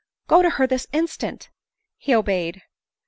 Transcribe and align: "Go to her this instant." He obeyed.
"Go 0.27 0.41
to 0.41 0.49
her 0.49 0.65
this 0.65 0.87
instant." 0.91 1.51
He 1.99 2.15
obeyed. 2.15 2.63